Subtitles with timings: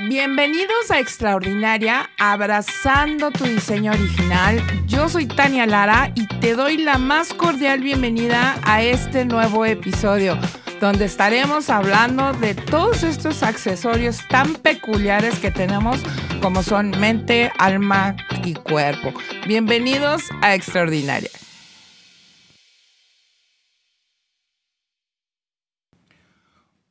[0.00, 4.60] Bienvenidos a Extraordinaria, abrazando tu diseño original.
[4.88, 10.36] Yo soy Tania Lara y te doy la más cordial bienvenida a este nuevo episodio,
[10.80, 16.00] donde estaremos hablando de todos estos accesorios tan peculiares que tenemos
[16.42, 19.14] como son mente, alma y cuerpo.
[19.46, 21.30] Bienvenidos a Extraordinaria.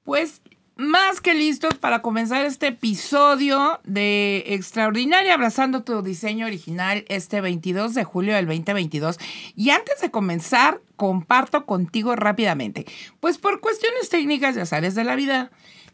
[0.06, 0.42] Pues
[0.84, 7.94] más que listos para comenzar este episodio de Extraordinaria Abrazando tu Diseño Original este 22
[7.94, 9.18] de julio del 2022.
[9.56, 12.86] Y antes de comenzar, comparto contigo rápidamente,
[13.20, 15.52] pues por cuestiones técnicas y azares de la vida,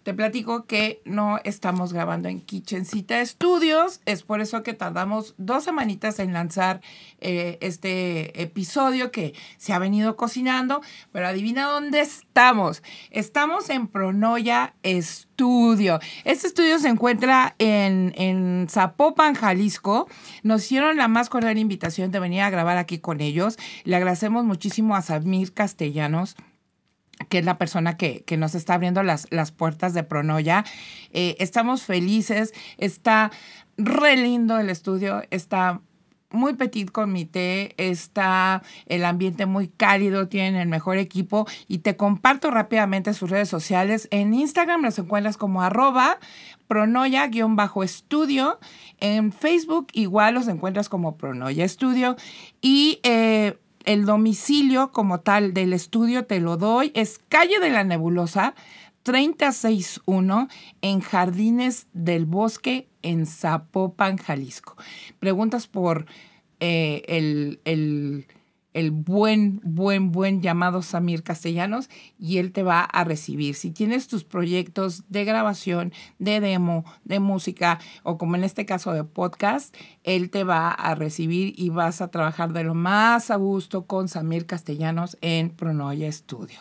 [0.09, 4.01] te platico que no estamos grabando en Kitchencita Studios.
[4.07, 6.81] Es por eso que tardamos dos semanitas en lanzar
[7.19, 10.81] eh, este episodio que se ha venido cocinando.
[11.11, 12.81] Pero adivina dónde estamos.
[13.11, 15.99] Estamos en Pronoya Studio.
[16.23, 20.07] Este estudio se encuentra en, en Zapopan, Jalisco.
[20.41, 23.57] Nos hicieron la más cordial invitación de venir a grabar aquí con ellos.
[23.83, 26.35] Le agradecemos muchísimo a Samir Castellanos
[27.29, 30.65] que es la persona que, nos está abriendo las, las puertas de Pronoya.
[31.13, 33.31] Eh, estamos felices, está
[33.77, 35.81] re lindo el estudio, está
[36.31, 42.51] muy petit comité, está el ambiente muy cálido, tienen el mejor equipo y te comparto
[42.51, 44.07] rápidamente sus redes sociales.
[44.11, 46.19] En Instagram los encuentras como arroba
[46.67, 48.59] pronoya-estudio.
[48.99, 52.15] En Facebook igual los encuentras como pronoya estudio.
[52.61, 56.91] Y eh, el domicilio como tal del estudio te lo doy.
[56.95, 58.55] Es calle de la Nebulosa,
[59.03, 60.47] 361
[60.81, 64.75] en Jardines del Bosque en Zapopan, Jalisco.
[65.19, 66.05] Preguntas por
[66.59, 68.27] eh, el, el
[68.79, 73.55] el buen, buen, buen llamado Samir Castellanos y él te va a recibir.
[73.55, 78.93] Si tienes tus proyectos de grabación, de demo, de música o como en este caso
[78.93, 83.35] de podcast, él te va a recibir y vas a trabajar de lo más a
[83.35, 86.59] gusto con Samir Castellanos en Pronoya Studio.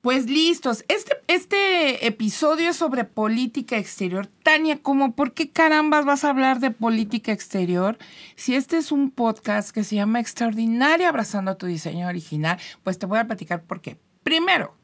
[0.00, 0.84] Pues listos.
[0.86, 4.28] Este, este episodio es sobre política exterior.
[4.28, 7.98] Tania, ¿cómo por qué carambas vas a hablar de política exterior?
[8.36, 13.06] Si este es un podcast que se llama Extraordinaria Abrazando tu Diseño Original, pues te
[13.06, 13.98] voy a platicar por qué.
[14.22, 14.76] Primero,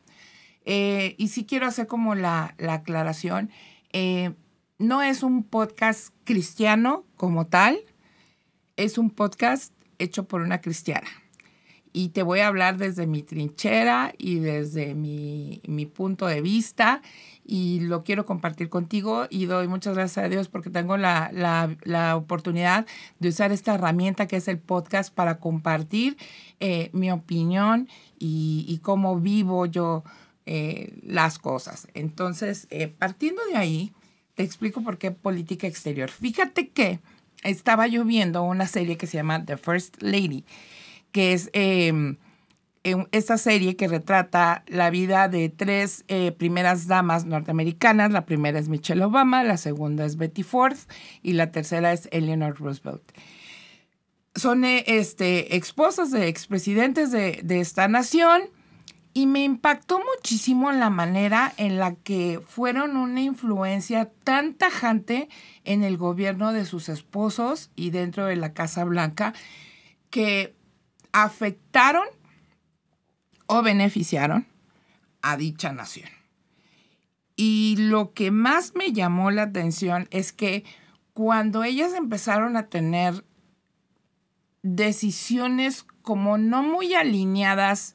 [0.65, 3.51] eh, y si quiero hacer como la, aclaración,
[3.93, 4.35] eh,
[4.79, 7.79] no es un podcast cristiano como tal,
[8.75, 11.09] es un podcast hecho por una cristiana
[11.97, 15.61] y te voy a hablar desde mi trinchera y desde mi,
[15.95, 17.03] punto de vista
[17.47, 22.85] y lo quiero compartir contigo y doy muchas gracias a Dios porque tengo la, oportunidad
[23.21, 26.17] de usar esta herramienta que es el podcast para compartir
[26.59, 27.89] eh, mi opinión
[28.19, 30.03] y, cómo vivo yo
[30.47, 31.87] eh, las cosas.
[31.95, 33.93] Entonces, eh, partiendo de ahí,
[34.35, 36.11] te explico por qué política exterior.
[36.11, 36.99] Fíjate que
[37.45, 40.45] estaba yo viendo una serie que se llama The First Lady
[41.15, 42.17] que es em,
[43.13, 48.11] esta serie que retrata la vida de tres eh, primeras damas norteamericanas.
[48.11, 50.77] La primera es Michelle Obama, la segunda es Betty Ford
[51.23, 53.13] y la tercera es Eleanor Roosevelt.
[54.35, 58.43] Son eh, este, esposas de expresidentes de, de esta nación
[59.13, 65.29] y me impactó muchísimo la manera en la que fueron una influencia tan tajante
[65.63, 69.33] en el gobierno de sus esposos y dentro de la Casa Blanca
[70.11, 70.57] que
[71.15, 72.05] afectaron
[73.47, 74.47] o beneficiaron
[75.23, 76.11] a dicha nación.
[77.37, 80.65] Y lo que más me llamó la atención es que
[81.13, 83.25] cuando ellas empezaron a tener
[84.63, 87.95] decisiones como no muy alineadas,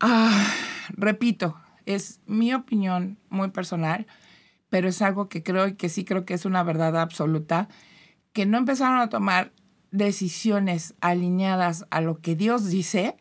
[0.00, 0.50] ah,
[0.88, 4.06] repito, es mi opinión muy personal,
[4.70, 7.68] pero es algo que creo y que sí creo que es una verdad absoluta,
[8.32, 9.52] que no empezaron a tomar
[9.90, 13.16] decisiones alineadas a lo que Dios dice,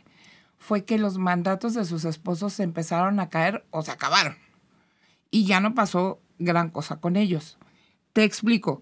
[0.57, 4.35] fue que los mandatos de sus esposos empezaron a caer o se acabaron.
[5.29, 7.57] Y ya no pasó gran cosa con ellos.
[8.13, 8.81] Te explico.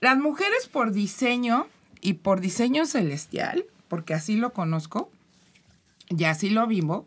[0.00, 1.66] Las mujeres por diseño
[2.00, 5.10] y por diseño celestial, porque así lo conozco
[6.08, 7.04] y así lo vivo,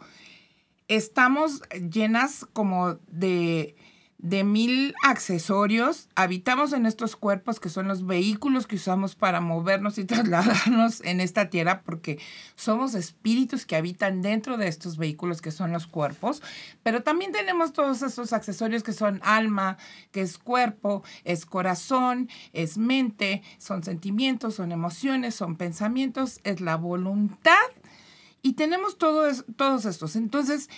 [0.87, 3.75] estamos llenas como de
[4.21, 6.07] de mil accesorios.
[6.15, 11.19] Habitamos en estos cuerpos que son los vehículos que usamos para movernos y trasladarnos en
[11.19, 12.19] esta tierra porque
[12.55, 16.43] somos espíritus que habitan dentro de estos vehículos que son los cuerpos.
[16.83, 19.77] Pero también tenemos todos esos accesorios que son alma,
[20.11, 26.75] que es cuerpo, es corazón, es mente, son sentimientos, son emociones, son pensamientos, es la
[26.77, 27.55] voluntad.
[28.43, 30.15] Y tenemos todos estos.
[30.15, 30.69] Entonces,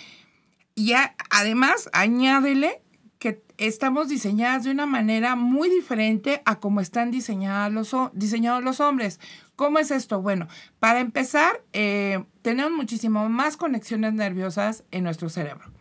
[0.76, 2.83] ya además añádele
[3.24, 9.18] que estamos diseñadas de una manera muy diferente a como están los, diseñados los hombres.
[9.56, 10.20] ¿Cómo es esto?
[10.20, 10.46] Bueno,
[10.78, 15.72] para empezar, eh, tenemos muchísimo más conexiones nerviosas en nuestro cerebro.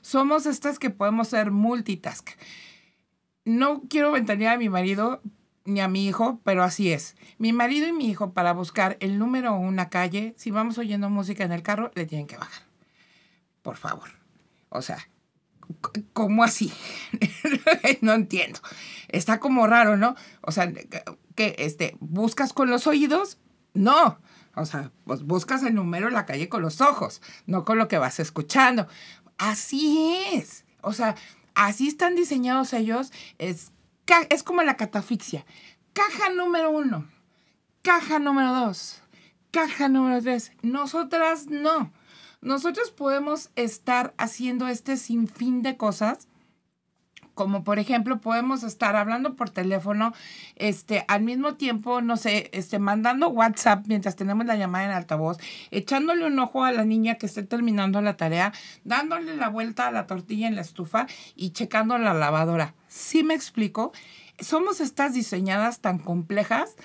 [0.00, 2.30] Somos estas que podemos ser multitask.
[3.44, 5.20] No quiero ventanear a mi marido
[5.66, 7.14] ni a mi hijo, pero así es.
[7.36, 11.44] Mi marido y mi hijo, para buscar el número una calle, si vamos oyendo música
[11.44, 12.62] en el carro, le tienen que bajar.
[13.60, 14.08] Por favor.
[14.70, 15.10] O sea,
[16.12, 16.72] ¿cómo así?
[18.00, 18.60] no entiendo.
[19.08, 20.16] Está como raro, ¿no?
[20.42, 20.72] O sea,
[21.34, 23.38] que este, buscas con los oídos,
[23.74, 24.18] no.
[24.54, 27.88] O sea, pues buscas el número en la calle con los ojos, no con lo
[27.88, 28.88] que vas escuchando.
[29.38, 30.64] Así es.
[30.80, 31.14] O sea,
[31.54, 33.12] así están diseñados ellos.
[33.38, 33.72] Es,
[34.30, 35.44] es como la catafixia.
[35.92, 37.08] Caja número uno,
[37.82, 39.02] caja número dos,
[39.50, 40.52] caja número tres.
[40.62, 41.92] Nosotras no.
[42.46, 46.28] Nosotros podemos estar haciendo este sinfín de cosas
[47.34, 50.14] como por ejemplo podemos estar hablando por teléfono,
[50.54, 55.36] este, al mismo tiempo, no sé, este, mandando WhatsApp mientras tenemos la llamada en altavoz,
[55.70, 58.54] echándole un ojo a la niña que esté terminando la tarea,
[58.84, 62.74] dándole la vuelta a la tortilla en la estufa y checando la lavadora.
[62.88, 63.92] ¿Sí me explico?
[64.38, 66.76] Somos estas diseñadas tan complejas,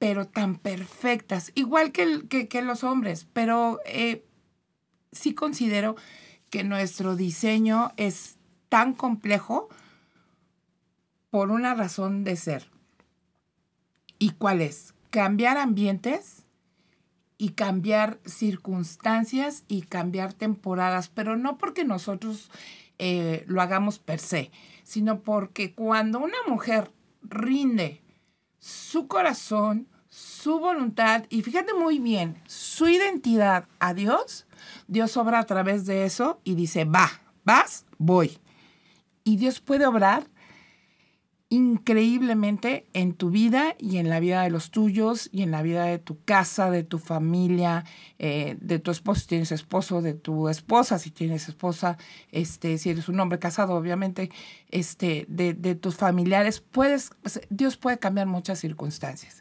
[0.00, 4.24] pero tan perfectas, igual que, que, los hombres, pero eh,
[5.12, 5.96] sí considero
[6.50, 8.36] que nuestro diseño es
[8.68, 9.68] tan complejo
[11.30, 12.70] por una razón de ser.
[14.18, 14.94] ¿Y cuál es?
[15.10, 16.44] Cambiar ambientes
[17.38, 22.50] y cambiar circunstancias y cambiar temporadas, pero no porque nosotros
[22.98, 24.50] eh, lo hagamos per se,
[24.82, 26.92] sino porque cuando una mujer
[27.22, 28.02] rinde
[28.58, 34.46] su corazón, su voluntad y fíjate muy bien, su identidad a Dios,
[34.88, 37.08] Dios obra a través de eso y dice, va,
[37.44, 38.38] vas, voy.
[39.22, 40.26] Y Dios puede obrar
[41.52, 45.84] increíblemente en tu vida y en la vida de los tuyos y en la vida
[45.84, 47.84] de tu casa, de tu familia,
[48.18, 51.98] eh, de tu esposo si tienes esposo, de tu esposa si tienes esposa,
[52.30, 54.30] este, si eres un hombre casado, obviamente,
[54.70, 56.60] este, de, tus familiares.
[56.60, 57.10] Puedes,
[57.48, 59.39] Dios puede cambiar muchas circunstancias.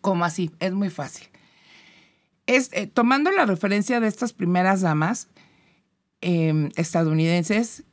[0.00, 1.28] Como así, es muy fácil.
[2.46, 5.28] Es, eh, tomando la referencia de estas primeras damas
[6.20, 7.84] em, estadounidenses,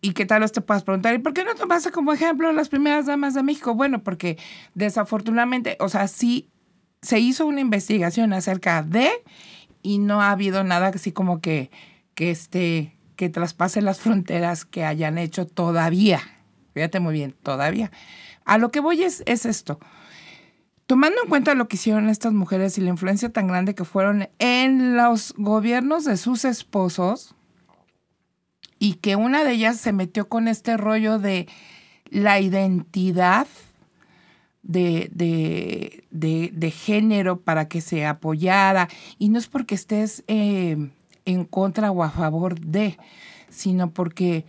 [0.00, 1.14] ¿Y qué tal vez te puedas preguntar?
[1.14, 3.74] ¿Y por qué no tomaste como ejemplo las primeras damas de México?
[3.74, 4.38] Bueno, porque
[4.74, 6.48] desafortunadamente, o sea, sí
[7.02, 9.10] se hizo una investigación acerca de
[9.82, 11.70] y no ha habido nada así como que,
[12.14, 16.20] que, este, que traspase las fronteras que hayan hecho todavía.
[16.74, 17.90] Fíjate muy bien, todavía.
[18.44, 19.80] A lo que voy es, es esto.
[20.88, 24.30] Tomando en cuenta lo que hicieron estas mujeres y la influencia tan grande que fueron
[24.38, 27.34] en los gobiernos de sus esposos,
[28.78, 31.46] y que una de ellas se metió con este rollo de
[32.08, 33.46] la identidad
[34.62, 35.10] de,
[36.10, 38.88] de, género para que se apoyara.
[39.18, 40.90] Y no es porque estés eh,
[41.26, 42.96] en contra o a favor de,
[43.50, 44.46] sino porque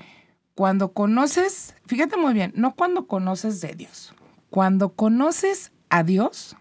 [0.56, 4.14] cuando conoces, fíjate muy bien, no cuando conoces de Dios,
[4.50, 6.56] cuando conoces a Dios,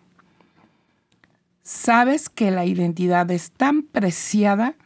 [1.63, 4.77] sabes que la identidad es tan preciada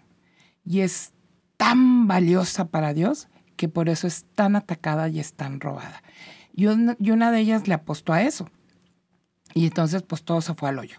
[0.64, 1.12] y es
[1.56, 6.02] tan valiosa para Dios que por eso es tan atacada y es tan robada.
[6.54, 8.48] Y una, de ellas le apostó a eso.
[9.54, 10.98] Y entonces pues todo se fue al hoyo.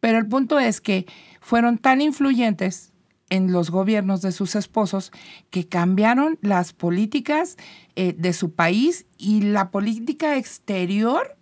[0.00, 1.06] Pero el punto es que
[1.40, 2.92] fueron tan influyentes
[3.28, 5.12] en los gobiernos de sus esposos
[5.50, 7.56] que cambiaron las políticas
[7.96, 11.36] eh, de su país y la política exterior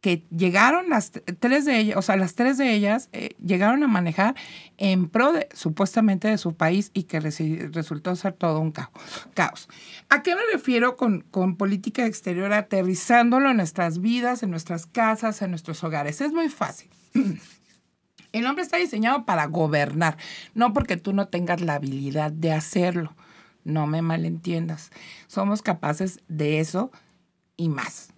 [0.00, 3.88] que llegaron las tres de ellas, o sea, las tres de ellas eh, llegaron a
[3.88, 4.34] manejar
[4.78, 8.72] en pro de, supuestamente de su país y que resultó ser todo un
[9.34, 9.68] caos.
[10.08, 15.42] ¿A qué me refiero con, con política exterior aterrizándolo en nuestras vidas, en nuestras casas,
[15.42, 16.20] en nuestros hogares?
[16.22, 16.88] Es muy fácil.
[18.32, 20.16] El hombre está diseñado para gobernar,
[20.54, 23.14] no porque tú no tengas la habilidad de hacerlo.
[23.64, 24.90] No me malentiendas.
[25.26, 26.90] Somos capaces de eso
[27.56, 28.14] y más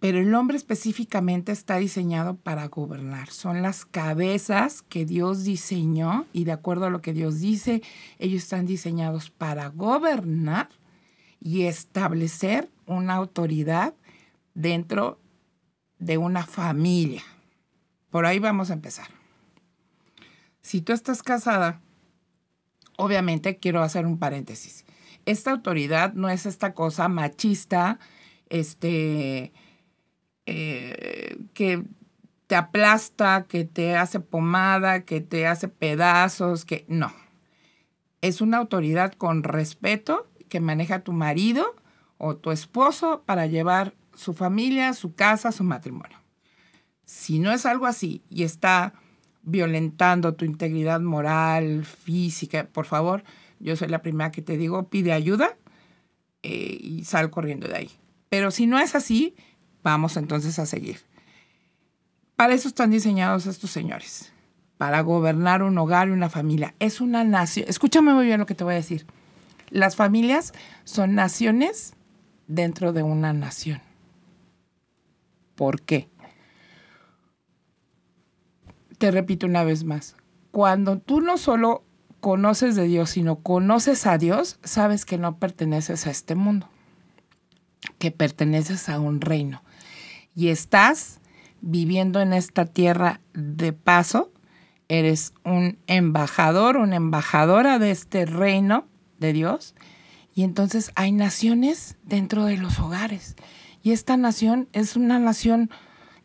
[0.00, 3.28] pero el hombre específicamente está diseñado para gobernar.
[3.30, 7.82] Son las cabezas que Dios diseñó y de acuerdo a lo que Dios dice,
[8.18, 10.70] ellos están diseñados para gobernar
[11.38, 13.94] y establecer una autoridad
[14.54, 15.20] dentro
[15.98, 17.22] de una familia.
[18.08, 19.08] Por ahí vamos a empezar.
[20.62, 21.82] Si tú estás casada,
[22.96, 24.86] obviamente quiero hacer un paréntesis.
[25.26, 27.98] Esta autoridad no es esta cosa machista,
[28.48, 29.52] este,
[30.46, 31.84] eh, que
[32.46, 37.12] te aplasta, que te hace pomada, que te hace pedazos, que no.
[38.22, 41.76] Es una autoridad con respeto que maneja tu marido
[42.18, 46.18] o tu esposo para llevar su familia, su casa, su matrimonio.
[47.04, 48.94] Si no es algo así y está
[49.42, 53.24] violentando tu integridad moral, física, por favor,
[53.58, 55.56] yo soy la primera que te digo, pide ayuda
[56.42, 57.90] eh, y sal corriendo de ahí.
[58.28, 59.34] Pero si no es así,
[59.82, 61.00] vamos entonces a seguir.
[62.36, 64.32] Para eso están diseñados estos señores,
[64.78, 66.74] para gobernar un hogar y una familia.
[66.78, 67.66] Es una nación.
[67.68, 69.06] Escúchame muy bien lo que te voy a decir.
[69.68, 70.52] Las familias
[70.84, 71.94] son naciones
[72.46, 73.80] dentro de una nación.
[75.54, 76.08] ¿Por qué?
[78.98, 80.16] Te repito una vez más.
[80.50, 81.84] Cuando tú no solo
[82.20, 86.68] conoces de Dios, sino conoces a Dios, sabes que no perteneces a este mundo,
[87.98, 89.62] que perteneces a un reino.
[90.34, 91.20] Y estás
[91.60, 94.32] viviendo en esta tierra de paso,
[94.88, 98.86] eres un embajador, una embajadora de este reino
[99.18, 99.74] de Dios.
[100.34, 103.36] Y entonces hay naciones dentro de los hogares.
[103.82, 105.70] Y esta nación es una nación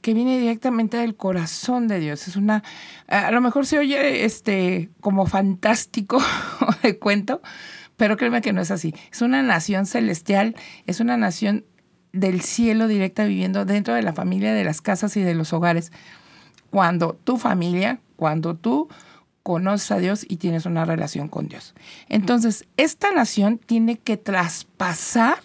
[0.01, 2.27] que viene directamente del corazón de Dios.
[2.27, 2.63] Es una,
[3.07, 6.21] a lo mejor se oye este como fantástico
[6.83, 7.41] de cuento,
[7.97, 8.93] pero créeme que no es así.
[9.11, 11.65] Es una nación celestial, es una nación
[12.15, 15.91] del cielo directa viviendo dentro de la familia, de las casas y de los hogares.
[16.71, 18.89] Cuando tu familia, cuando tú
[19.43, 21.75] conoces a Dios y tienes una relación con Dios.
[22.09, 25.37] Entonces, esta nación tiene que traspasar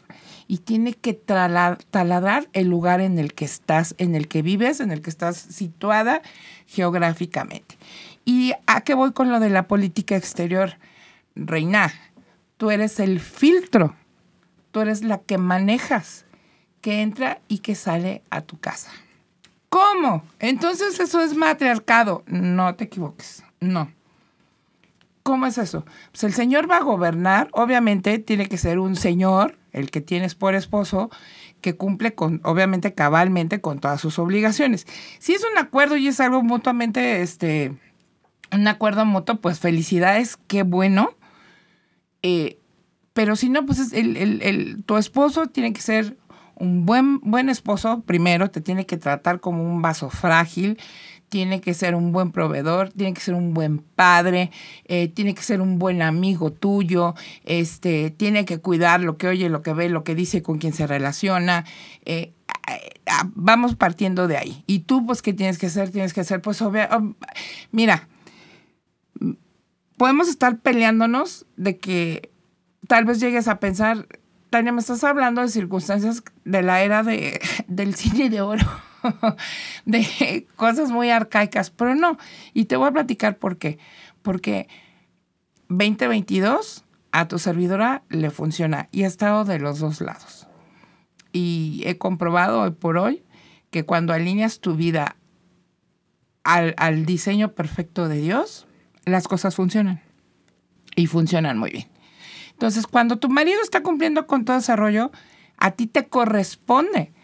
[0.47, 4.91] y tiene que taladrar el lugar en el que estás, en el que vives, en
[4.91, 6.23] el que estás situada
[6.67, 7.77] geográficamente.
[8.25, 10.79] ¿Y a qué voy con lo de la política exterior?
[11.35, 11.93] Reina,
[12.57, 13.95] tú eres el filtro,
[14.71, 16.25] tú eres la que manejas,
[16.81, 18.91] que entra y que sale a tu casa.
[19.69, 20.25] ¿Cómo?
[20.39, 22.25] Entonces eso es matriarcado.
[22.27, 23.91] No te equivoques, no.
[25.23, 25.85] ¿Cómo es eso?
[26.11, 30.35] Pues el Señor va a gobernar, obviamente tiene que ser un Señor el que tienes
[30.35, 31.11] por esposo,
[31.61, 34.87] que cumple con, obviamente, cabalmente con todas sus obligaciones.
[35.19, 37.77] Si es un acuerdo y es algo mutuamente, este,
[38.51, 41.15] un acuerdo mutuo, pues felicidades, qué bueno.
[42.23, 42.59] Eh,
[43.13, 46.17] pero si no, pues el, el, tu esposo tiene que ser
[46.61, 50.79] un buen, buen esposo, primero, te tiene que tratar como un vaso frágil,
[51.31, 54.51] tiene que ser un buen proveedor, tiene que ser un buen padre,
[54.85, 57.15] eh, tiene que ser un buen amigo tuyo,
[57.45, 60.73] este, tiene que cuidar lo que oye, lo que ve, lo que dice, con quien
[60.73, 61.65] se relaciona.
[62.05, 62.35] Eh,
[63.35, 64.65] vamos partiendo de ahí.
[64.67, 65.91] Y tú, pues, ¿qué tienes que hacer?
[65.91, 66.87] Tienes que hacer, pues, obvio,
[67.73, 68.09] mira,
[69.97, 72.31] podemos estar peleándonos de que
[72.87, 74.07] tal vez llegues a pensar,
[74.51, 78.67] Tania, me estás hablando de circunstancias de la era de, del cine de oro.
[79.87, 82.19] de cosas muy arcaicas, pero no.
[82.53, 83.79] Y te voy a platicar por qué.
[84.23, 84.69] Porque
[85.69, 90.49] 2022 a tu servidora le funciona y ha estado de los dos lados.
[91.33, 93.23] Y he comprobado hoy por hoy
[93.71, 95.17] que cuando alineas tu vida
[96.43, 98.67] al, al diseño perfecto de Dios,
[99.05, 100.03] las cosas funcionan.
[100.97, 102.00] Y funcionan muy bien.
[102.61, 105.11] Entonces, cuando tu marido está cumpliendo con todo ese rollo,
[105.57, 107.15] a ti te corresponde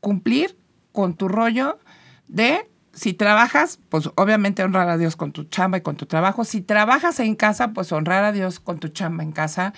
[0.00, 0.58] cumplir
[0.90, 1.78] con tu rollo
[2.26, 6.44] de si trabajas, pues obviamente honrar a Dios con tu chamba y con tu trabajo.
[6.44, 9.74] Si trabajas en casa, pues honrar a Dios con tu chamba en casa.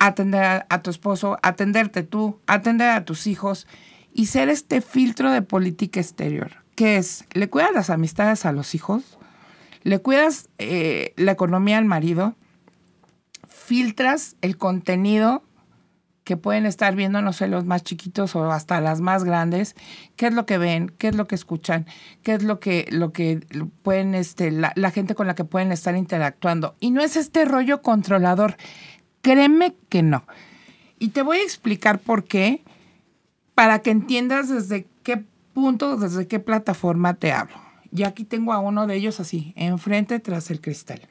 [0.00, 3.68] Atender a, tu esposo, atenderte tú, atender a tus hijos
[4.12, 6.64] y ser este filtro de política exterior.
[6.74, 7.26] ¿Qué es?
[7.32, 9.18] ¿Le cuidas las amistades a los hijos?
[9.84, 12.34] ¿Le cuidas eh, la economía al marido?
[13.70, 15.44] ¿Filtras el contenido
[16.24, 19.76] que pueden estar viendo, no sé, los más chiquitos o hasta las más grandes,
[20.16, 21.86] qué es lo que ven, qué es lo que escuchan,
[22.24, 23.46] qué es lo que, lo que
[23.84, 26.74] pueden, este, la, la gente con la que pueden estar interactuando.
[26.80, 28.56] Y no es este rollo controlador.
[29.22, 30.24] Créeme que no.
[30.98, 32.64] Y te voy a explicar por qué,
[33.54, 35.22] para que entiendas desde qué
[35.54, 37.54] punto, desde qué plataforma te hablo.
[37.92, 41.08] Y aquí tengo a uno de ellos así, enfrente tras el cristal.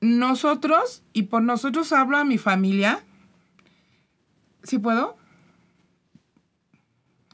[0.00, 3.04] Nosotros, y por nosotros hablo a mi familia,
[4.62, 5.16] ¿sí puedo?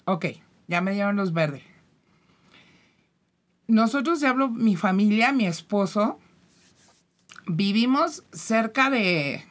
[0.05, 0.27] Ok,
[0.69, 1.63] ya me dieron los verdes.
[3.67, 6.19] Nosotros, ya hablo mi familia, mi esposo,
[7.47, 9.45] vivimos cerca de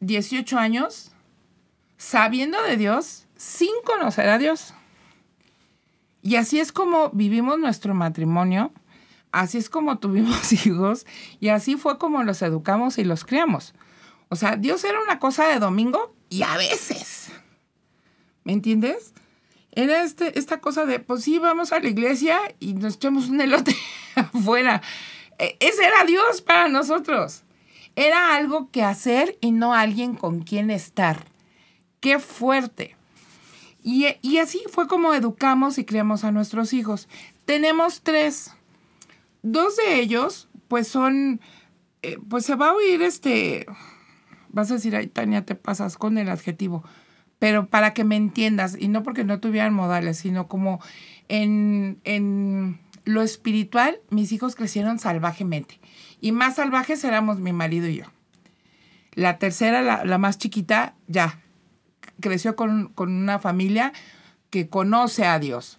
[0.00, 1.12] 18 eh, años
[1.96, 4.74] sabiendo de Dios sin conocer a Dios.
[6.22, 8.72] Y así es como vivimos nuestro matrimonio
[9.32, 11.06] así es como tuvimos hijos
[11.40, 13.74] y así fue como los educamos y los criamos.
[14.28, 17.30] O sea, Dios era una cosa de domingo y a veces.
[18.44, 19.12] ¿Me entiendes?
[19.72, 23.40] Era este, esta cosa de, pues sí, vamos a la iglesia y nos echamos un
[23.40, 23.74] elote
[24.14, 24.82] afuera.
[25.38, 27.42] E, ese era Dios para nosotros.
[27.96, 31.24] Era algo que hacer y no alguien con quien estar.
[32.00, 32.96] Qué fuerte.
[33.82, 37.08] Y, y así fue como educamos y criamos a nuestros hijos.
[37.44, 38.52] Tenemos tres.
[39.42, 41.40] Dos de ellos, pues son,
[42.02, 43.66] eh, pues se va a oír este,
[44.48, 46.84] vas a decir, ay, Tania, te pasas con el adjetivo,
[47.38, 50.80] pero para que me entiendas, y no porque no tuvieran modales, sino como
[51.28, 55.80] en, en lo espiritual, mis hijos crecieron salvajemente.
[56.20, 58.04] Y más salvajes éramos mi marido y yo.
[59.14, 61.40] La tercera, la, la más chiquita, ya,
[62.20, 63.92] creció con, con una familia
[64.50, 65.78] que conoce a Dios.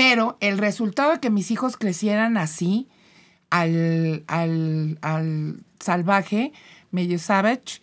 [0.00, 2.88] Pero el resultado de que mis hijos crecieran así,
[3.50, 6.54] al, al, al salvaje,
[6.90, 7.82] medio savage,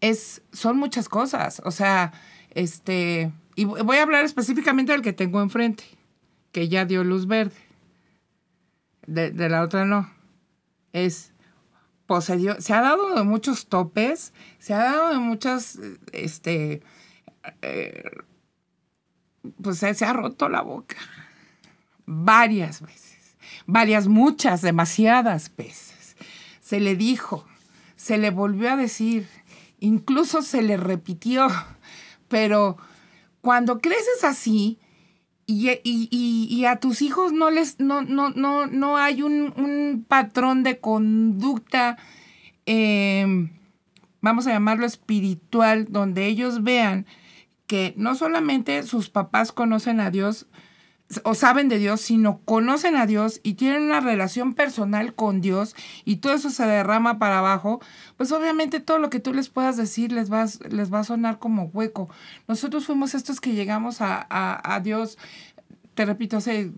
[0.00, 1.60] es, son muchas cosas.
[1.64, 2.12] O sea,
[2.50, 5.82] este, y voy a hablar específicamente del que tengo enfrente,
[6.52, 7.56] que ya dio luz verde.
[9.08, 10.08] De, de la otra no.
[10.92, 11.32] Es,
[12.06, 15.80] posedió, se ha dado de muchos topes, se ha dado de muchas,
[16.12, 16.84] este,
[17.62, 18.10] eh,
[19.60, 20.94] pues se ha roto la boca
[22.06, 26.16] varias veces, varias, muchas, demasiadas veces.
[26.60, 27.44] Se le dijo,
[27.96, 29.28] se le volvió a decir,
[29.80, 31.48] incluso se le repitió,
[32.28, 32.76] pero
[33.40, 34.78] cuando creces así
[35.46, 41.98] y, a tus hijos no les, no, no, no, no hay un, patrón de conducta,
[42.66, 43.50] em,
[44.20, 47.06] vamos a llamarlo espiritual, donde ellos vean
[47.66, 50.46] que no solamente sus papás conocen a Dios,
[51.24, 55.74] o saben de Dios, sino conocen a Dios y tienen una relación personal con Dios
[56.04, 57.80] y todo eso se derrama para abajo,
[58.16, 61.38] pues obviamente todo lo que tú les puedas decir les va, les va a sonar
[61.38, 62.08] como hueco.
[62.48, 65.18] Nosotros fuimos estos que llegamos a, a, a Dios,
[65.94, 66.72] te repito, hace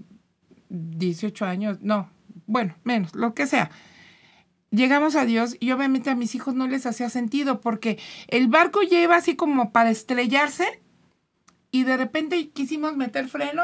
[0.68, 2.10] 18 años, no,
[2.46, 3.70] bueno, menos, lo que sea
[4.70, 8.82] llegamos a Dios y obviamente a mis hijos no les hacía sentido porque el barco
[8.82, 10.82] lleva así como para estrellarse
[11.70, 13.62] y de repente quisimos meter freno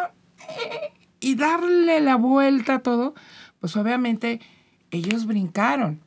[1.20, 3.14] y darle la vuelta a todo,
[3.60, 4.40] pues obviamente
[4.90, 6.00] ellos brincaron.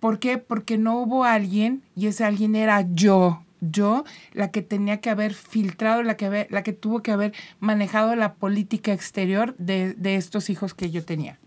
[0.00, 0.38] ¿Por qué?
[0.38, 5.34] Porque no hubo alguien, y ese alguien era yo, yo, la que tenía que haber
[5.34, 10.50] filtrado, la que, la que tuvo que haber manejado la política exterior de, de, estos
[10.50, 11.38] hijos que yo tenía.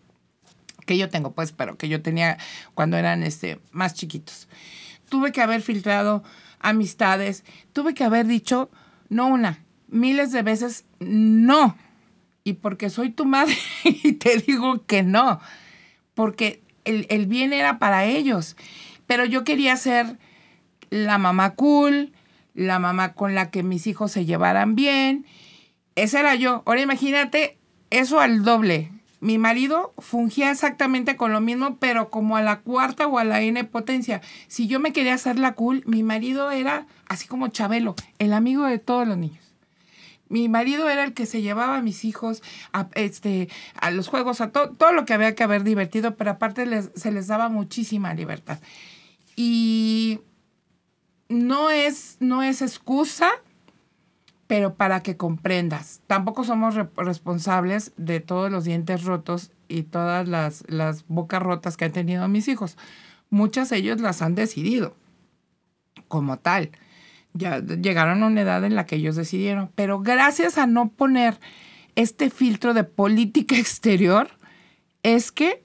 [0.85, 2.37] Que yo tengo, pues, pero que yo tenía
[2.73, 4.47] cuando eran este, más chiquitos.
[5.09, 6.23] Tuve que haber filtrado
[6.59, 8.71] amistades, tuve que haber dicho,
[9.09, 11.75] no una, miles de veces, no
[12.47, 15.41] y porque soy tu madre y te digo que no,
[16.13, 18.55] porque el, bien era para ellos.
[19.05, 20.17] Pero yo quería ser
[20.89, 22.13] la mamá cool,
[22.53, 25.25] la mamá con la que mis hijos se llevaran bien.
[25.95, 26.63] Esa era yo.
[26.65, 27.57] Ahora imagínate
[27.89, 28.91] eso al doble.
[29.19, 33.41] Mi marido fungía exactamente con lo mismo, pero como a la cuarta o a la
[33.41, 34.21] N potencia.
[34.47, 38.63] Si yo me quería hacer la cool, mi marido era así como Chabelo, el amigo
[38.63, 39.46] de todos los niños.
[40.29, 44.41] Mi marido era el que se llevaba a mis hijos a, este, a los juegos,
[44.41, 48.59] a todo lo que había que haber divertido, pero aparte se les daba muchísima libertad.
[49.35, 50.19] Y
[51.29, 53.29] no es, no es excusa,
[54.47, 56.01] pero para que comprendas.
[56.07, 61.85] Tampoco somos responsables de todos los dientes rotos y todas las, las bocas rotas que
[61.85, 62.77] han tenido mis hijos.
[63.29, 64.95] Muchas de ellos las han decidido
[66.07, 66.71] como tal
[67.37, 69.71] ya llegaron a una edad en la que ellos decidieron.
[69.75, 71.39] Pero gracias a no poner
[71.95, 74.29] este filtro de política exterior,
[75.03, 75.63] es que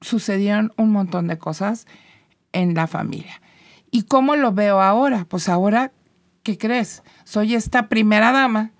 [0.00, 1.86] sucedieron un montón de cosas
[2.52, 3.40] en la familia.
[3.90, 5.26] ¿Y cómo lo veo ahora?
[5.28, 5.92] Pues ahora,
[6.42, 7.02] ¿qué crees?
[7.24, 8.72] Soy esta primera dama,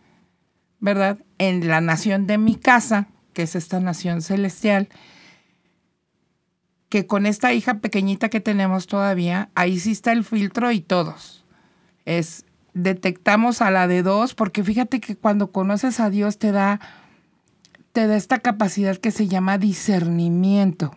[0.79, 1.19] ¿verdad?
[1.39, 4.89] En la nación de mi casa, que es esta nación celestial,
[6.89, 11.40] que con esta hija pequeñita que tenemos todavía, ahí sí está el filtro y todos
[12.05, 16.81] es detectamos a la de dos, porque fíjate que cuando conoces a Dios te da,
[17.93, 20.93] te da esta capacidad que se llama discernimiento.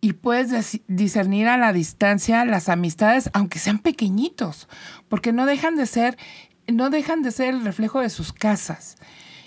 [0.00, 4.68] Y puedes discernir a la distancia las amistades, aunque sean pequeñitos,
[5.08, 6.18] porque no dejan de ser,
[6.66, 8.96] no dejan de ser el reflejo de sus casas.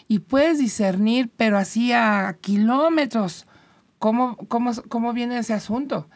[0.08, 3.46] Y puedes discernir, pero así a kilómetros,
[4.00, 6.10] cómo, cómo, cómo viene ese asunto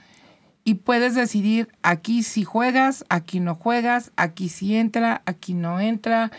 [0.63, 6.31] y puedes decidir aquí si juegas, aquí no juegas, aquí si entra, aquí no entra.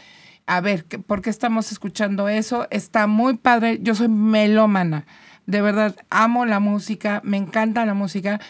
[0.46, 2.66] A ver, ¿por qué estamos escuchando eso?
[2.70, 3.78] Está muy padre.
[3.82, 5.06] Yo soy melómana.
[5.46, 8.40] De verdad, amo la música, me encanta la música,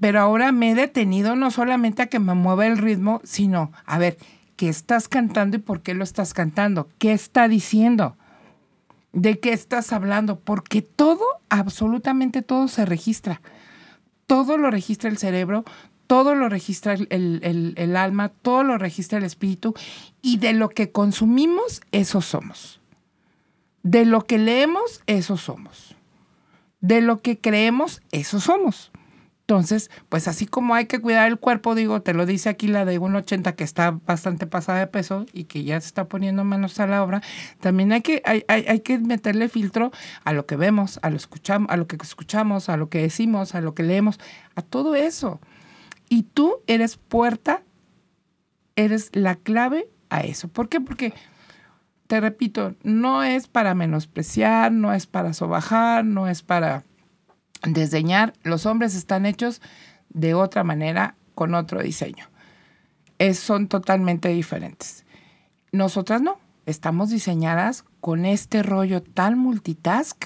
[0.00, 3.98] pero ahora me he detenido no solamente a que me mueva el ritmo, sino, a
[3.98, 4.18] ver,
[4.56, 8.16] qué estás cantando y por qué lo estás cantando, qué está diciendo,
[9.12, 13.40] de qué estás hablando, porque todo, absolutamente todo se registra.
[14.26, 15.64] Todo lo registra el cerebro,
[16.06, 19.74] todo lo registra el, el, alma, todo lo registra el espíritu
[20.22, 22.80] y de lo que consumimos, eso somos.
[23.82, 25.96] De lo que leemos, eso somos.
[26.80, 28.90] De lo que creemos, eso somos.
[29.48, 32.84] Entonces, pues así como hay que cuidar el cuerpo, digo, te lo dice aquí la
[32.84, 36.80] de 1,80 que está bastante pasada de peso y que ya se está poniendo menos
[36.80, 37.22] a la obra,
[37.60, 39.92] también hay que, hay, hay, que meterle filtro
[40.24, 43.54] a lo que vemos, a lo, escuchamos, a lo que escuchamos, a lo que decimos,
[43.54, 44.18] a lo que leemos,
[44.56, 45.40] a todo eso.
[46.08, 47.62] Y tú eres puerta,
[48.74, 50.48] eres la clave a eso.
[50.48, 50.80] ¿Por qué?
[50.80, 51.14] Porque,
[52.08, 56.82] te repito, no es para menospreciar, no es para sobajar, no es para
[57.66, 59.60] desdeñar, los hombres están hechos
[60.08, 62.26] de otra manera, con otro diseño.
[63.34, 65.04] Son totalmente diferentes.
[65.70, 70.24] Nosotras no, estamos diseñadas con este rollo tan multitask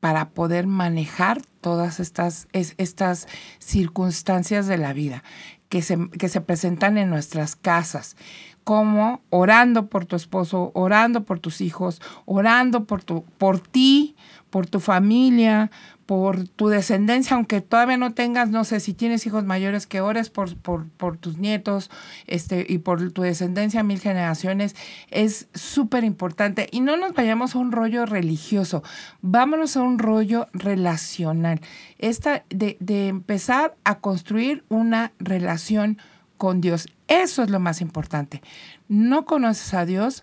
[0.00, 3.26] para poder manejar todas estas, estas
[3.58, 5.24] circunstancias de la vida
[5.68, 8.16] que se, que se presentan en nuestras casas,
[8.62, 14.16] como orando por tu esposo, orando por tus hijos, orando por, tu, por ti,
[14.50, 15.70] por tu familia,
[16.06, 20.30] por tu descendencia, aunque todavía no tengas, no sé, si tienes hijos mayores, que ores
[20.30, 21.90] por, por, por tus nietos
[22.28, 24.76] este, y por tu descendencia mil generaciones,
[25.10, 26.68] es súper importante.
[26.70, 28.84] Y no nos vayamos a un rollo religioso,
[29.20, 31.60] vámonos a un rollo relacional.
[31.98, 35.98] Esta de, de empezar a construir una relación
[36.38, 36.86] con Dios.
[37.08, 38.42] Eso es lo más importante.
[38.88, 40.22] No conoces a Dios,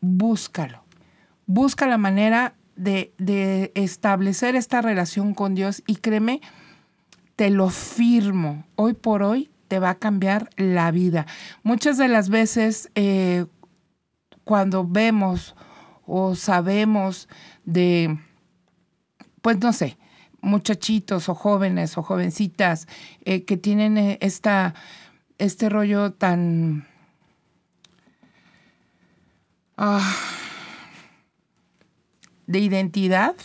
[0.00, 0.82] búscalo.
[1.46, 6.40] Busca la manera de, establecer esta relación con Dios y créeme,
[7.36, 11.26] te lo firmo, hoy por hoy te va a cambiar la vida.
[11.62, 13.46] Muchas de las veces eh,
[14.44, 15.54] cuando vemos
[16.06, 17.28] o sabemos
[17.64, 18.18] de,
[19.42, 19.98] pues no sé,
[20.40, 22.86] muchachitos o jóvenes o jovencitas
[23.24, 24.74] eh, que tienen eh, esta,
[25.38, 26.86] este rollo tan...
[29.76, 30.47] Ah,
[32.48, 33.36] de identidad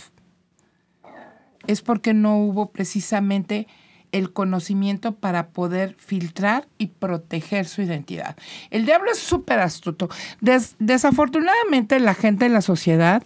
[1.67, 3.67] es porque no hubo precisamente
[4.11, 8.37] el conocimiento para poder filtrar y proteger su identidad.
[8.69, 10.09] El diablo es súper astuto.
[10.79, 13.23] desafortunadamente la gente de la sociedad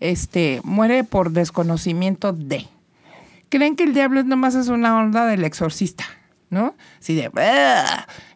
[0.00, 2.66] este, muere por desconocimiento de.
[3.50, 6.04] Creen que el diablo nomás es una onda del exorcista,
[6.48, 6.74] ¿no?
[7.00, 7.30] Si de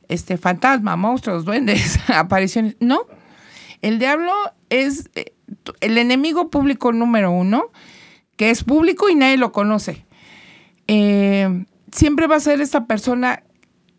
[0.09, 2.77] este fantasma, monstruos, duendes, apariciones.
[2.81, 3.07] No.
[3.81, 4.33] El diablo
[4.69, 5.34] es eh,
[5.81, 7.71] el enemigo público número uno,
[8.37, 10.05] que es público y nadie lo conoce.
[10.87, 13.43] Eh, siempre va a ser esta persona,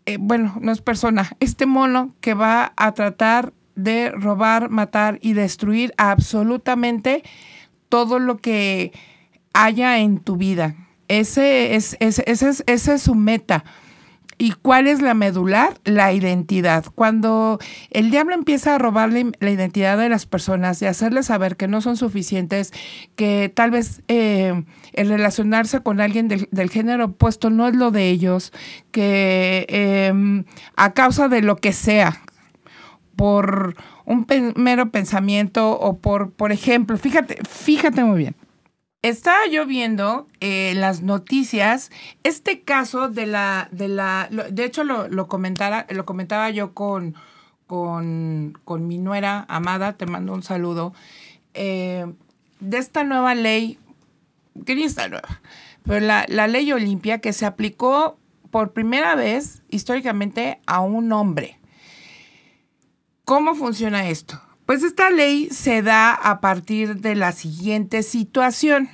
[0.05, 5.33] eh, bueno, no es persona, este mono que va a tratar de robar, matar y
[5.33, 7.23] destruir absolutamente
[7.89, 8.91] todo lo que
[9.53, 10.75] haya en tu vida.
[11.07, 13.63] Ese es, ese es, esa es su meta.
[14.37, 15.79] ¿Y cuál es la medular?
[15.85, 16.85] La identidad.
[16.93, 17.57] Cuando
[17.89, 21.79] el diablo empieza a robarle la identidad de las personas y hacerles saber que no
[21.79, 22.73] son suficientes,
[23.15, 28.09] que tal vez eh, el relacionarse con alguien del, género opuesto no es lo de
[28.09, 28.51] ellos,
[28.91, 30.43] que em,
[30.75, 32.21] a causa de lo que sea,
[33.15, 38.35] por un mero pensamiento o por, por ejemplo, fíjate, fíjate muy bien,
[39.09, 41.91] estaba yo viendo eh, las noticias
[42.23, 47.15] este caso de la, de la, de hecho lo, comentara, lo comentaba yo con,
[47.67, 50.93] con, mi nuera amada, te mando un saludo,
[51.53, 52.11] eh,
[52.59, 53.77] de esta nueva ley,
[54.65, 55.41] que ni está nueva,
[55.83, 58.17] pero la, la ley Olimpia que se aplicó
[58.49, 61.59] por primera vez históricamente a un hombre.
[63.23, 64.41] ¿Cómo funciona esto?
[64.65, 68.89] Pues esta ley se da a partir de la siguiente situación.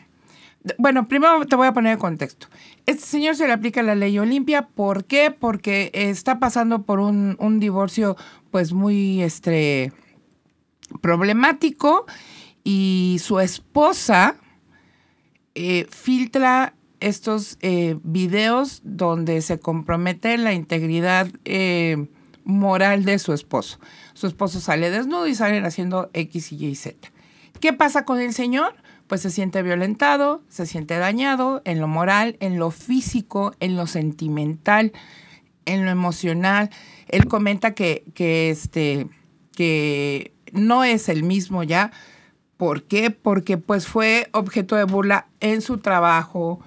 [0.78, 2.48] Bueno, primero te voy a poner en contexto.
[2.86, 4.68] Este señor se le aplica la ley Olimpia.
[4.68, 5.32] ¿Por qué?
[5.32, 8.18] Porque está pasando por un, divorcio
[8.52, 9.94] pues muy este,
[11.02, 12.06] problemático
[12.64, 14.36] y su esposa
[15.56, 22.08] eh, filtra estos eh, videos donde se compromete la integridad eh,
[22.44, 23.80] moral de su esposo.
[24.22, 27.10] Su esposo sale desnudo y salen haciendo X, Y y Z.
[27.60, 28.76] ¿Qué pasa con el señor?
[29.08, 33.88] Pues se siente violentado, se siente dañado en lo moral, en lo físico, en lo
[33.88, 34.92] sentimental,
[35.66, 36.70] en lo emocional.
[37.08, 39.08] Él comenta que, que, este,
[39.56, 41.92] que no es el mismo ya.
[42.58, 43.10] ¿Por qué?
[43.10, 46.60] Porque pues fue objeto de burla en su trabajo,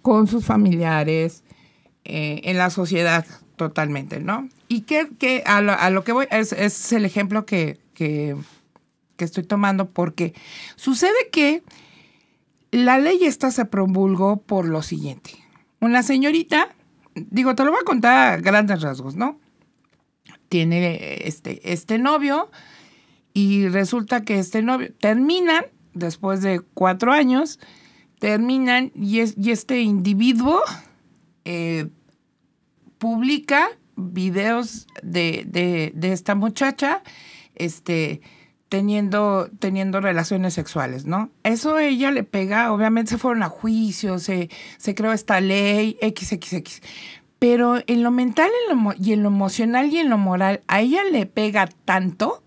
[0.00, 1.44] con sus familiares,
[2.04, 4.48] eh, en la sociedad totalmente, ¿no?
[4.68, 8.36] Y que, a, lo, que voy es, es el ejemplo que, que,
[9.16, 10.34] que, estoy tomando porque
[10.76, 11.62] sucede que
[12.70, 15.30] la ley esta se promulgó por lo siguiente.
[15.80, 16.74] Una señorita,
[17.14, 19.38] digo, te lo voy a contar a grandes rasgos, ¿no?
[20.48, 22.50] Tiene este, este novio
[23.32, 27.60] y resulta que este novio terminan después de cuatro años,
[28.18, 30.62] terminan y, es, y este individuo
[31.44, 31.88] eh,
[33.04, 37.02] publica videos de, de, esta muchacha
[37.54, 38.22] este,
[38.70, 41.28] teniendo, teniendo relaciones sexuales, ¿no?
[41.42, 46.80] Eso ella le pega, obviamente se fueron a juicio, se, se creó esta ley, XXX.
[47.38, 48.48] Pero en lo mental
[48.98, 52.42] y en lo emocional y en lo moral, a ella le pega tanto,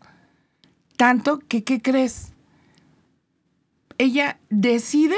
[0.95, 2.33] tanto que, ¿qué crees?
[3.99, 5.17] Ella decide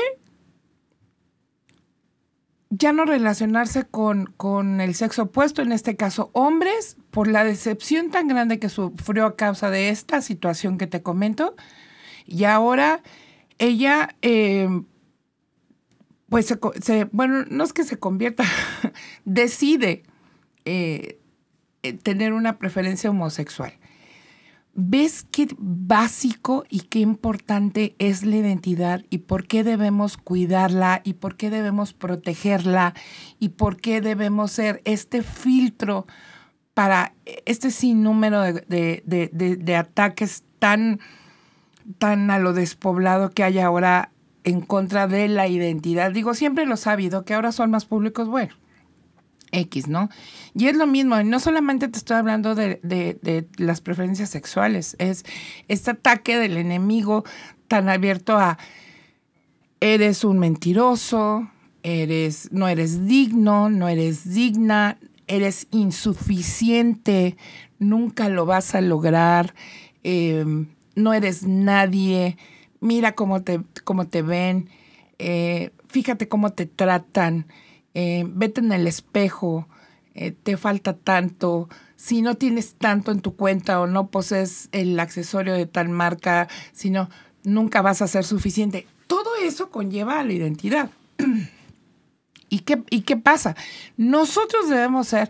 [2.69, 8.11] ya no relacionarse con, con, el sexo opuesto, en este caso hombres, por la decepción
[8.11, 11.55] tan grande que sufrió a causa de esta situación que te comento.
[12.25, 13.01] Y ahora
[13.57, 14.85] ella, em,
[16.29, 18.43] pues, se, bueno, no es que se convierta,
[19.25, 20.03] decide
[20.65, 21.19] eh,
[21.81, 23.73] eh, tener una preferencia homosexual.
[24.81, 31.15] ¿Ves qué básico y qué importante es la identidad y por qué debemos cuidarla y
[31.15, 32.93] por qué debemos protegerla
[33.39, 36.07] y por qué debemos ser este filtro
[36.73, 37.11] para
[37.45, 41.01] este sinnúmero de, de, ataques tan,
[41.97, 44.13] tan a lo despoblado que hay ahora
[44.45, 46.13] en contra de la identidad?
[46.13, 48.55] Digo, siempre lo ha sabido, que ahora son más públicos, bueno,
[49.51, 50.09] X, ¿no?
[50.53, 55.25] Y es lo mismo, no solamente te estoy hablando de, las preferencias sexuales, es
[55.67, 57.23] este ataque del enemigo
[57.67, 58.57] tan abierto a
[59.79, 61.49] eres un mentiroso,
[61.83, 67.37] eres, no eres digno, no eres digna, eres insuficiente,
[67.77, 69.53] nunca lo vas a lograr,
[70.03, 72.37] em, no eres nadie,
[72.81, 74.69] mira cómo te, cómo te ven,
[75.17, 77.45] eh, fíjate cómo te tratan
[78.01, 79.67] eh, vete en el espejo,
[80.13, 84.97] eh, te falta tanto, si no tienes tanto en tu cuenta o no posees el
[85.01, 87.09] accesorio de tal marca, sino
[87.43, 88.87] nunca vas a ser suficiente.
[89.07, 90.91] Todo eso conlleva a la identidad.
[92.49, 93.57] ¿Y qué, ¿Y qué pasa?
[93.97, 95.29] Nosotros debemos ser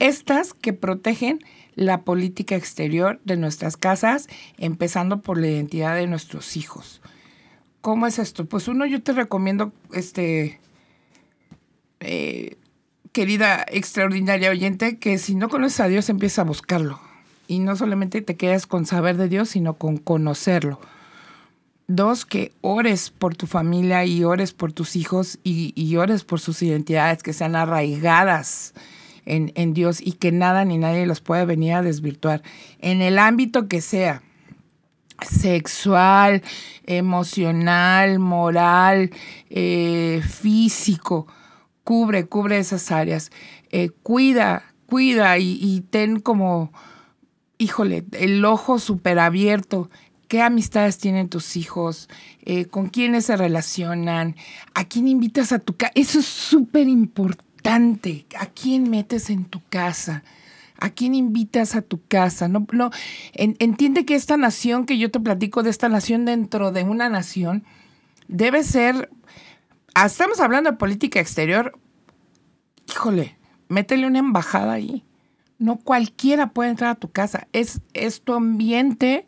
[0.00, 1.38] estas que protegen
[1.76, 4.26] la política exterior de nuestras casas,
[4.56, 7.00] empezando por la identidad de nuestros hijos.
[7.80, 8.44] ¿Cómo es esto?
[8.44, 10.58] Pues uno, yo te recomiendo este
[12.00, 12.56] eh,
[13.12, 17.00] querida extraordinaria oyente, que si no conoces a Dios empieza a buscarlo.
[17.46, 20.80] Y no solamente te quedas con saber de Dios, sino con conocerlo.
[21.86, 26.62] Dos, que ores por tu familia y ores por tus hijos y, ores por sus
[26.62, 28.74] identidades que sean arraigadas
[29.24, 32.42] en, Dios y que nada ni nadie los pueda venir a desvirtuar.
[32.80, 34.22] En el ámbito que sea,
[35.22, 36.42] sexual,
[36.84, 39.10] emocional, moral,
[39.48, 41.26] eh, físico
[41.88, 43.30] cubre, cubre esas áreas.
[43.70, 46.70] Eh, cuida, cuida y, ten como,
[47.56, 49.88] híjole, el ojo súper abierto.
[50.28, 52.10] ¿Qué amistades tienen tus hijos?
[52.42, 54.36] Eh, ¿Con quiénes se relacionan?
[54.74, 55.92] ¿A quién invitas a tu casa?
[55.94, 58.26] Eso es súper importante.
[58.38, 60.24] ¿A quién metes en tu casa?
[60.78, 62.48] ¿A quién invitas a tu casa?
[62.48, 62.90] No, no,
[63.32, 67.64] entiende que esta nación que yo te platico de esta nación dentro de una nación
[68.28, 69.08] debe ser
[70.06, 71.78] estamos hablando de política exterior,
[72.88, 73.36] híjole,
[73.68, 75.04] métele una embajada ahí.
[75.58, 77.48] No cualquiera puede entrar a tu casa.
[77.52, 79.24] Es, es tu ambiente,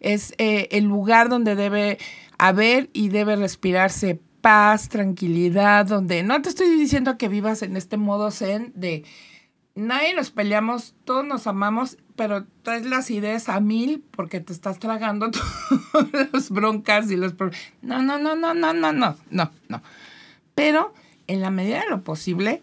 [0.00, 1.98] es eh, el lugar donde debe
[2.38, 7.96] haber y debe respirarse paz, tranquilidad, donde no te estoy diciendo que vivas en este
[7.96, 9.04] modo zen de
[9.74, 14.78] nadie nos peleamos, todos nos amamos, pero traes las ideas a mil porque te estás
[14.78, 15.30] tragando
[15.92, 17.60] todas las broncas y los problemas.
[17.82, 19.82] No, no, no, no, no, no, no, no
[20.54, 20.92] pero
[21.26, 22.62] en la medida de lo posible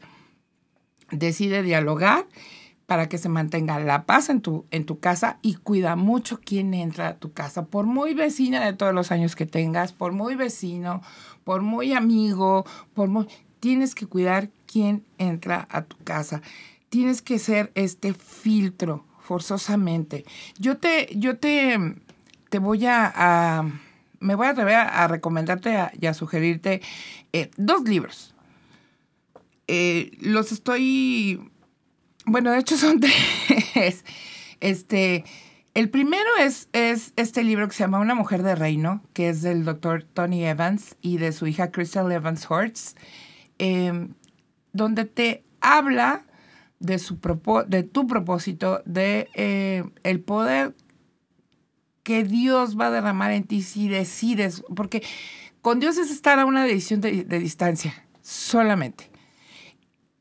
[1.11, 2.25] decide dialogar
[2.85, 6.73] para que se mantenga la paz en tu, en tu casa y cuida mucho quién
[6.73, 10.35] entra a tu casa, por muy vecina de todos los años que tengas, por muy
[10.35, 11.01] vecino,
[11.45, 13.27] por muy amigo, por muy,
[13.61, 16.41] tienes que cuidar quién entra a tu casa.
[16.89, 20.25] Tienes que ser este filtro forzosamente.
[20.59, 21.77] Yo te, yo te,
[22.49, 23.63] te voy a
[24.21, 26.81] me voy a atrever a, recomendarte y a sugerirte
[27.33, 28.33] eh, dos libros.
[29.67, 31.51] Eh, los estoy,
[32.25, 32.99] bueno, de hecho son
[33.73, 34.05] tres.
[34.59, 35.25] Este,
[35.73, 39.41] el primero es, es este libro que se llama Una mujer de reino, que es
[39.41, 42.95] del doctor Tony Evans y de su hija Crystal Evans Hortz,
[43.57, 44.13] em,
[44.71, 46.25] donde te habla
[46.79, 47.17] de, su
[47.67, 50.75] de tu propósito, de eh, el poder
[52.03, 55.03] que Dios va a derramar en ti si decides, porque
[55.61, 59.09] con Dios es estar a una decisión de, distancia, solamente.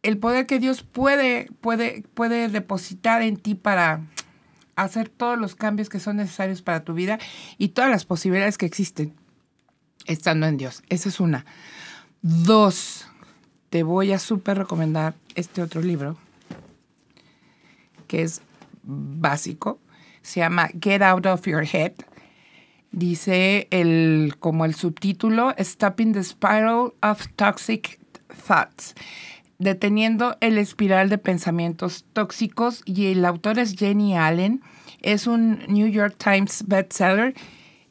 [0.02, 4.02] El poder que Dios puede, puede, puede depositar en ti para
[4.76, 7.18] hacer todos los cambios que son necesarios para tu vida
[7.58, 9.14] y todas las posibilidades que existen
[10.06, 10.82] estando en Dios.
[10.88, 11.44] Esa es una.
[12.22, 13.06] Dos,
[13.68, 16.16] te voy a súper recomendar este otro libro
[18.06, 18.42] que es
[18.82, 19.78] básico.
[20.22, 21.92] Se llama Get Out of Your Head.
[22.92, 28.00] Dice el, como el subtítulo, Stopping the Spiral of Toxic
[28.46, 28.94] Thoughts.
[29.59, 32.83] Deteniendo el espiral de pensamientos tóxicos.
[32.85, 34.62] Y el autor es Jenny Allen.
[35.02, 37.35] Es un New York Times bestseller.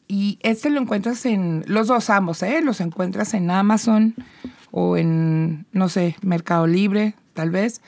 [0.07, 2.61] Y este lo encuentras en, los dos ambos, ¿eh?
[2.63, 4.15] Los encuentras en Amazon
[4.71, 7.81] o en, no sé, Mercado Libre, tal vez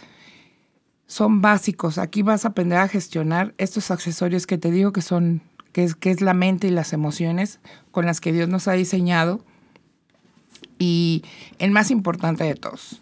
[1.11, 1.97] son básicos.
[1.97, 5.41] Aquí vas a aprender a gestionar estos accesorios que te digo que son,
[5.73, 7.59] que es, que es la mente y las emociones
[7.91, 9.43] con las que Dios nos ha diseñado.
[10.79, 11.25] Y
[11.59, 13.01] el más importante de todos.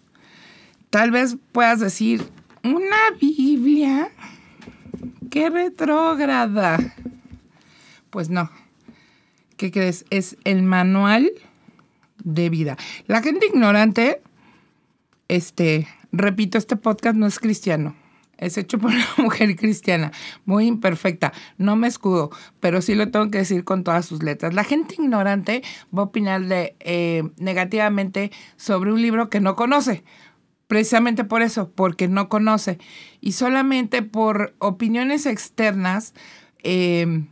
[0.89, 2.27] Tal vez puedas decir,
[2.63, 4.09] una Biblia,
[5.29, 6.79] qué retrógrada.
[8.09, 8.49] Pues no.
[9.55, 10.03] ¿Qué crees?
[10.09, 11.31] Es el manual
[12.23, 12.75] de vida.
[13.05, 14.19] La gente ignorante,
[15.27, 17.95] este, repito, este podcast no es cristiano.
[18.39, 20.11] Es hecho por una mujer cristiana,
[20.45, 21.33] muy imperfecta.
[21.57, 24.53] No me escudo, pero sí lo tengo que decir con todas sus letras.
[24.53, 25.61] La gente ignorante
[25.95, 30.03] va a opinar eh, negativamente sobre un libro que no conoce.
[30.67, 32.79] Precisamente por eso, porque no conoce.
[33.19, 36.13] Y solamente por opiniones externas
[36.63, 37.25] eh,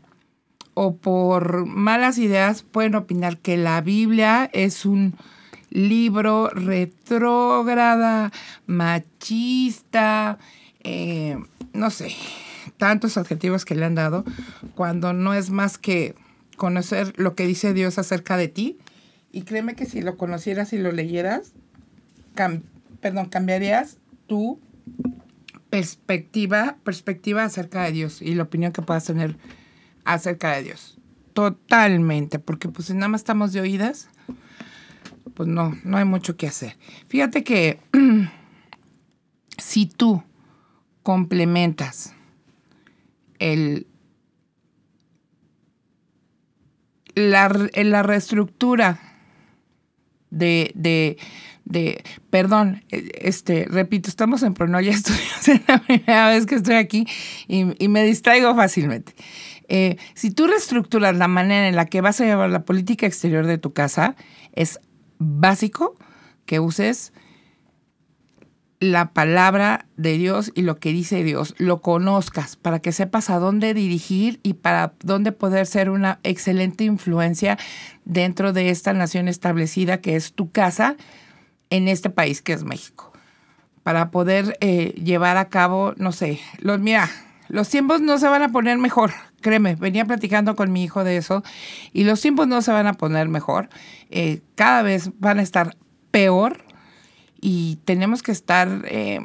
[0.74, 5.16] o por malas ideas pueden opinar que la Biblia es un
[5.78, 8.32] libro retrógrada,
[8.66, 10.40] machista,
[10.84, 11.38] eh,
[11.74, 12.16] no sé,
[12.78, 14.26] tantos adjetivos que le han dado,
[14.76, 16.16] cuando no es más que
[16.56, 18.78] conocer lo que dice Dios acerca de ti.
[19.32, 21.54] Y créeme que si lo conocieras y lo leyeras,
[23.00, 24.60] perdón, cambiarías tu
[25.70, 29.38] perspectiva, perspectiva acerca de Dios y la opinión que puedas tener
[30.06, 30.98] acerca de Dios.
[31.34, 34.10] Totalmente, porque pues nada más estamos de oídas,
[35.38, 36.78] pues no, no hay mucho que hacer.
[37.10, 37.80] Fíjate que
[39.60, 40.24] si tú
[41.04, 42.16] complementas
[43.38, 43.86] el,
[47.14, 49.00] la, la reestructura
[50.32, 51.18] de, de,
[51.66, 57.06] de, perdón, este, repito, estamos en Pronoya Estudios, es la primera vez que estoy aquí
[57.48, 59.14] y, me distraigo fácilmente.
[59.70, 63.46] Eh, si tú reestructuras la manera en la que vas a llevar la política exterior
[63.46, 64.16] de tu casa,
[64.54, 64.80] es
[65.20, 65.96] básico
[66.46, 67.14] que uses
[68.80, 73.40] la palabra de Dios y lo que dice Dios, lo conozcas para que sepas a
[73.40, 77.58] dónde dirigir y para dónde poder ser una excelente influencia
[78.06, 80.96] dentro de esta nación establecida que es tu casa
[81.70, 83.12] en este país que es México.
[83.82, 87.10] Para poder eh, llevar a cabo, no sé, los, mira,
[87.48, 91.18] los tiempos no se van a poner mejor, créeme, venía platicando con mi hijo de
[91.18, 91.44] eso
[91.94, 93.70] y los tiempos no se van a poner mejor,
[94.10, 95.76] eh, cada vez van a estar
[96.12, 96.64] peor
[97.40, 99.20] y tenemos que estar eh,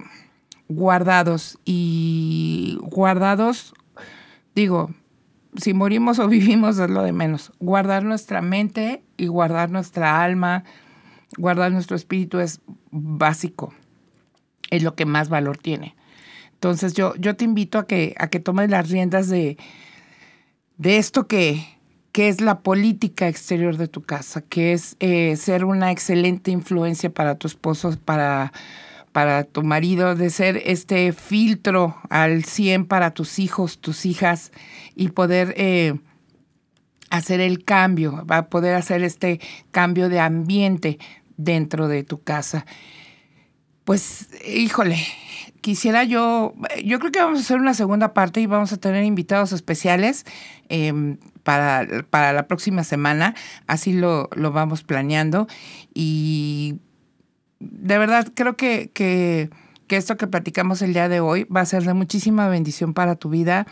[0.69, 3.75] guardados y guardados,
[4.55, 4.91] digo,
[5.57, 7.53] si morimos o vivimos es lo de menos.
[7.61, 10.65] Guardar nuestra mente y guardar nuestra alma,
[11.37, 13.75] guardar nuestro espíritu es básico,
[14.71, 15.95] es lo que más valor tiene.
[16.53, 19.57] Entonces yo, yo te invito a que, a que tomes las riendas de,
[20.83, 21.65] de esto que,
[22.11, 27.09] que es la política exterior de tu casa, que es eh, ser una excelente influencia
[27.09, 28.53] para tu esposo, para,
[29.13, 34.51] para tu marido, de ser este filtro al 100 para tus hijos, tus hijas
[34.97, 36.01] y poder eh,
[37.11, 39.39] hacer el cambio, va a poder hacer este
[39.71, 40.99] cambio de ambiente
[41.37, 42.67] dentro de tu casa.
[43.85, 44.99] Pues, híjole,
[45.61, 49.05] quisiera yo, yo creo que vamos a hacer una segunda parte y vamos a tener
[49.05, 50.25] invitados especiales
[50.69, 53.35] em, para, para, la próxima semana.
[53.67, 55.49] Así lo, lo, vamos planeando.
[55.95, 56.77] Y
[57.61, 59.51] de verdad creo que, que,
[59.87, 63.17] que esto que platicamos el día de hoy va a ser de muchísima bendición para
[63.17, 63.67] tu vida.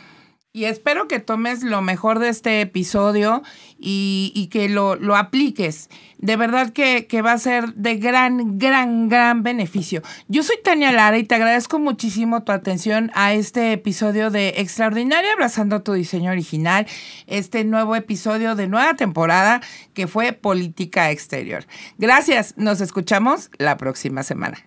[0.52, 3.44] Y espero que tomes lo mejor de este episodio
[3.78, 5.88] y, que lo, lo, apliques.
[6.18, 10.02] De verdad que, que, va a ser de gran, gran, gran beneficio.
[10.26, 15.34] Yo soy Tania Lara y te agradezco muchísimo tu atención a este episodio de Extraordinaria
[15.34, 16.84] Abrazando tu Diseño Original,
[17.28, 19.60] este nuevo episodio de nueva temporada
[19.94, 21.64] que fue Política Exterior.
[21.96, 24.58] Gracias, nos escuchamos la próxima semana.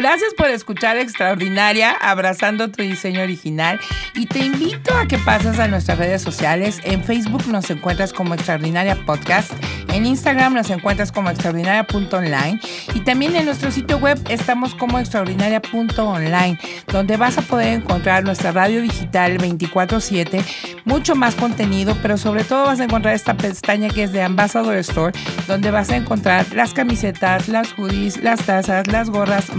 [0.00, 3.78] Gracias por escuchar Extraordinaria, abrazando tu diseño original.
[4.14, 6.80] Y te invito a que pases a nuestras redes sociales.
[6.84, 9.52] En Facebook nos encuentras como Extraordinaria Podcast.
[9.92, 12.60] En Instagram nos encuentras como extraordinaria.online.
[12.94, 18.52] Y también en nuestro sitio web estamos como extraordinaria.online, donde vas a poder encontrar nuestra
[18.52, 20.44] radio digital 24-7,
[20.84, 24.76] mucho más contenido, pero sobre todo vas a encontrar esta pestaña que es de Ambassador
[24.76, 25.12] Store,
[25.48, 29.54] donde vas a encontrar las camisetas, las hoodies, las tazas, las gorras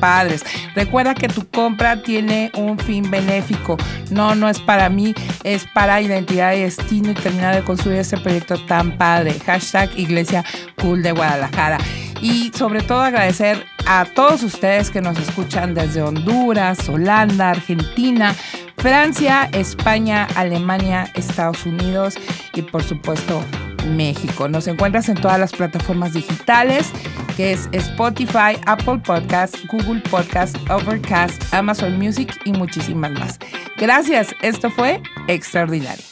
[0.00, 0.44] padres.
[0.74, 3.76] Recuerda que tu compra tiene un fin benéfico.
[4.10, 5.14] No, no es para mí,
[5.44, 9.34] es para Identidad y Destino y terminar de construir este proyecto tan padre.
[9.44, 10.44] Hashtag Iglesia
[10.80, 11.78] Cool de Guadalajara.
[12.20, 18.34] Y sobre todo agradecer a todos ustedes que nos escuchan desde Honduras, Holanda, Argentina,
[18.76, 22.14] Francia, España, Alemania, Estados Unidos
[22.54, 23.42] y por supuesto
[23.84, 24.48] México.
[24.48, 26.90] Nos encuentras en todas las plataformas digitales,
[27.36, 33.38] que es Spotify, Apple Podcast, Google Podcast, Overcast, Amazon Music y muchísimas más.
[33.76, 36.09] Gracias, esto fue extraordinario.